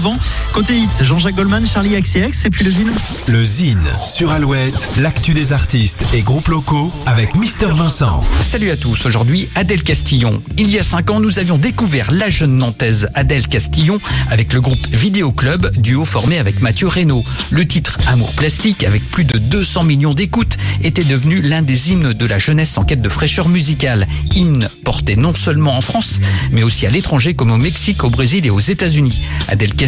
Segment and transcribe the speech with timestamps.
[0.00, 0.16] Avant,
[0.52, 2.92] côté hit, Jean-Jacques Goldman, Charlie XCX et puis le Zine.
[3.26, 8.24] Le Zine sur Alouette, l'actu des artistes et groupes locaux avec Mister Vincent.
[8.40, 10.40] Salut à tous, aujourd'hui Adèle Castillon.
[10.56, 13.98] Il y a 5 ans, nous avions découvert la jeune nantaise Adèle Castillon
[14.30, 17.24] avec le groupe Vidéo Club, duo formé avec Mathieu Reynaud.
[17.50, 22.12] Le titre Amour plastique, avec plus de 200 millions d'écoutes, était devenu l'un des hymnes
[22.12, 24.06] de la jeunesse en quête de fraîcheur musicale.
[24.36, 26.20] Hymne porté non seulement en France,
[26.52, 29.22] mais aussi à l'étranger comme au Mexique, au Brésil et aux États-Unis.
[29.48, 29.87] Adèle Castillon,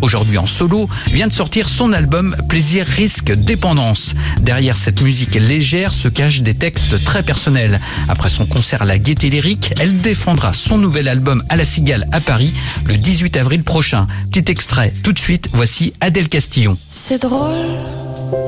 [0.00, 4.14] aujourd'hui en solo, vient de sortir son album Plaisir, risque, dépendance.
[4.40, 7.80] Derrière cette musique légère se cachent des textes très personnels.
[8.08, 12.06] Après son concert à la Gaieté Lyrique, elle défendra son nouvel album à la Cigale
[12.12, 12.52] à Paris
[12.86, 14.06] le 18 avril prochain.
[14.30, 16.76] Petit extrait, tout de suite, voici Adèle Castillon.
[16.90, 17.66] C'est drôle,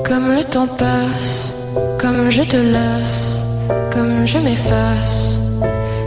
[0.05, 1.53] comme le temps passe,
[2.01, 3.39] comme je te lasse,
[3.93, 5.37] comme je m'efface.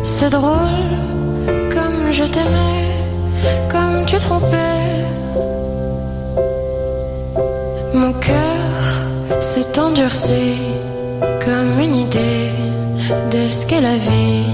[0.04, 0.90] C'est drôle,
[1.72, 2.99] comme je t'aimais,
[3.70, 5.06] comme tu trompais.
[7.94, 10.58] Mon cœur s'est endurci
[11.46, 12.52] comme une idée
[13.32, 14.46] de ce qu'est la vie.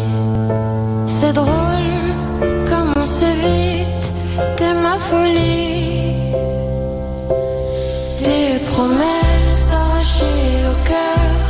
[1.08, 1.92] C'est drôle,
[2.70, 4.12] comme on s'évite
[4.60, 6.14] de ma folie.
[8.20, 11.42] Des promesses arrachées au cœur,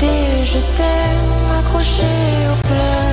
[0.00, 3.09] des je t'aime accrochés aux pleurs.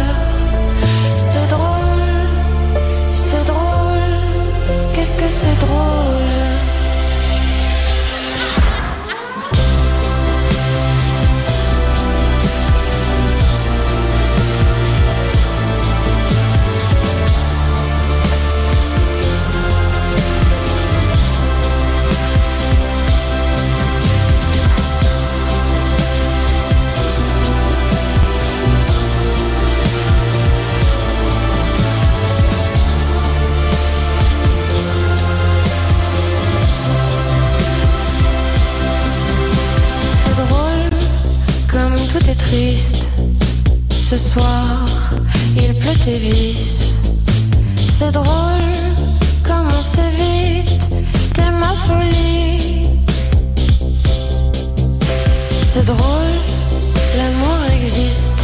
[42.35, 43.07] Triste.
[43.89, 44.85] Ce soir,
[45.55, 46.93] il pleut visse.
[47.97, 48.73] C'est drôle,
[49.43, 50.87] comme on s'évite
[51.35, 52.89] de ma folie.
[55.73, 56.37] C'est drôle,
[57.17, 58.39] l'amour existe.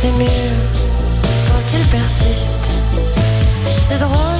[0.00, 0.56] C'est mieux
[1.46, 2.68] quand il persiste.
[3.88, 4.37] C'est drôle,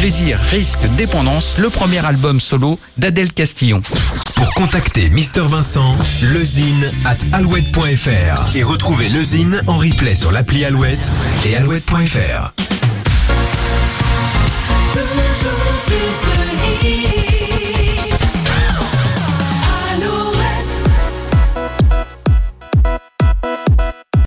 [0.00, 3.82] Plaisir, risque, dépendance, le premier album solo d'Adèle Castillon.
[4.34, 11.12] Pour contacter Mister Vincent, lezine at alouette.fr et retrouver lezine en replay sur l'appli Alouette
[11.44, 12.54] et alouette.fr.